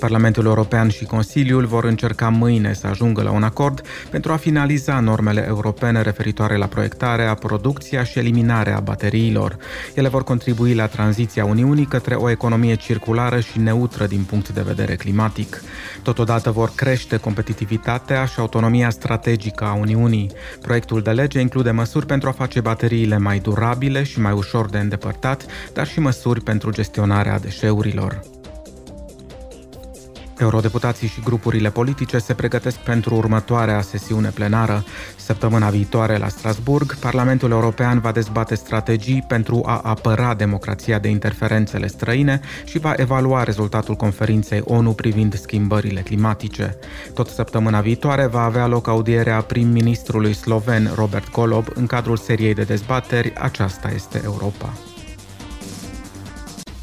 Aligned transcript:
Parlamentul 0.00 0.44
European 0.44 0.88
și 0.88 1.04
Consiliul 1.04 1.66
vor 1.66 1.84
încerca 1.84 2.28
mâine 2.28 2.72
să 2.72 2.86
ajungă 2.86 3.22
la 3.22 3.30
un 3.30 3.42
acord 3.42 3.82
pentru 4.10 4.32
a 4.32 4.36
finaliza 4.36 5.00
normele 5.00 5.44
europene 5.48 6.02
referitoare 6.02 6.56
la 6.56 6.66
proiectarea, 6.66 7.34
producția 7.34 8.04
și 8.04 8.18
eliminarea 8.18 8.80
bateriilor. 8.80 9.56
Ele 9.94 10.08
vor 10.08 10.24
contribui 10.24 10.74
la 10.74 10.86
tranziția 10.86 11.44
Uniunii 11.44 11.84
către 11.84 12.14
o 12.14 12.30
economie 12.30 12.74
circulară 12.74 13.40
și 13.40 13.58
neutră 13.58 14.06
din 14.06 14.22
punct 14.22 14.48
de 14.48 14.60
vedere 14.60 14.96
climatic. 14.96 15.62
Totodată 16.02 16.50
vor 16.50 16.72
crește 16.74 17.16
competitivitatea 17.16 18.24
și 18.24 18.40
autonomia 18.40 18.90
strategică 18.90 19.64
a 19.64 19.74
Uniunii. 19.74 20.30
Proiectul 20.60 21.02
de 21.02 21.10
lege 21.10 21.40
include 21.40 21.70
măsuri 21.70 22.06
pentru 22.06 22.28
a 22.28 22.32
face 22.32 22.60
bateriile 22.60 23.18
mai 23.18 23.38
durabile 23.38 24.02
și 24.02 24.20
mai 24.20 24.32
ușor 24.32 24.70
de 24.70 24.78
îndepărtat, 24.78 25.46
dar 25.72 25.86
și 25.86 26.00
măsuri 26.00 26.40
pentru 26.40 26.70
gestionarea 26.70 27.38
deșeurilor. 27.38 28.39
Eurodeputații 30.40 31.08
și 31.08 31.20
grupurile 31.20 31.70
politice 31.70 32.18
se 32.18 32.34
pregătesc 32.34 32.76
pentru 32.76 33.14
următoarea 33.14 33.80
sesiune 33.80 34.28
plenară. 34.28 34.84
Săptămâna 35.16 35.70
viitoare 35.70 36.16
la 36.16 36.28
Strasburg, 36.28 36.94
Parlamentul 36.94 37.50
European 37.50 38.00
va 38.00 38.12
dezbate 38.12 38.54
strategii 38.54 39.24
pentru 39.28 39.62
a 39.66 39.80
apăra 39.82 40.34
democrația 40.34 40.98
de 40.98 41.08
interferențele 41.08 41.86
străine 41.86 42.40
și 42.64 42.78
va 42.78 42.92
evalua 42.96 43.42
rezultatul 43.42 43.94
conferinței 43.94 44.62
ONU 44.64 44.92
privind 44.92 45.38
schimbările 45.38 46.00
climatice. 46.00 46.76
Tot 47.14 47.28
săptămâna 47.28 47.80
viitoare 47.80 48.26
va 48.26 48.42
avea 48.42 48.66
loc 48.66 48.88
audierea 48.88 49.40
prim-ministrului 49.40 50.32
sloven 50.32 50.90
Robert 50.94 51.30
Golob 51.30 51.66
în 51.74 51.86
cadrul 51.86 52.16
seriei 52.16 52.54
de 52.54 52.62
dezbateri 52.62 53.32
Aceasta 53.34 53.90
este 53.94 54.20
Europa. 54.24 54.72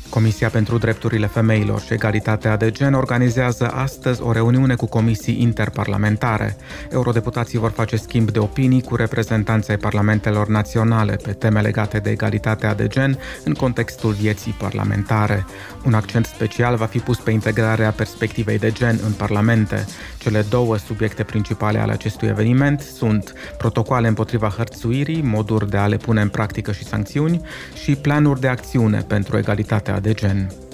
Comisia 0.10 0.50
pentru 0.50 0.78
Drepturile 0.78 1.28
Femeilor 1.28 1.82
și 1.82 1.94
Egalitatea 1.94 2.58
de 2.58 2.72
Gen 2.72 2.94
organizează 2.94 3.68
astăzi 3.68 4.22
o 4.22 4.32
reuniune 4.32 4.76
cu 4.76 4.86
comisii 4.86 5.42
interparlamentare. 5.42 6.58
Eurodeputații 6.92 7.60
vor 7.60 7.72
face 7.72 7.96
schimb 7.96 8.32
de 8.32 8.40
opinii 8.40 8.82
cu 8.82 8.96
reprezentanții 8.96 9.72
ai 9.72 9.78
parlamentelor 9.78 10.48
naționale 10.48 11.16
pe 11.16 11.32
teme 11.32 11.62
legate 11.62 11.98
de 11.98 12.10
egalitatea 12.10 12.76
de 12.76 12.88
gen 12.88 13.20
în 13.44 13.54
contextul 13.54 14.12
vieții 14.12 14.56
parlamentare. 14.58 15.46
Un 15.86 15.94
accent 15.94 16.26
special 16.26 16.76
va 16.76 16.86
fi 16.86 17.00
pus 17.00 17.18
pe 17.18 17.32
integrarea 17.32 17.92
perspectivei 17.92 18.58
de 18.58 18.72
gen 18.72 19.00
în 19.06 19.12
parlamente. 19.12 19.86
Cele 20.18 20.46
două 20.50 20.78
subiecte 20.78 21.24
principale 21.24 21.80
ale 21.80 21.92
acestui 21.92 22.28
eveniment 22.28 22.80
sunt 22.80 23.34
protocoale 23.58 24.08
împotriva 24.08 24.54
hărțuirii, 24.58 25.22
moduri 25.22 25.70
de 25.70 25.78
a 25.78 25.88
le 25.88 25.98
pune 25.98 26.22
în 26.22 26.30
practică 26.30 26.72
și 26.72 26.84
sancțiuni 26.84 27.42
și 27.84 27.96
planuri 27.96 28.40
de 28.40 28.48
acțiune 28.48 29.02
pentru 29.08 29.38
egalitatea 29.38 29.97
de 30.02 30.14
gen. 30.14 30.67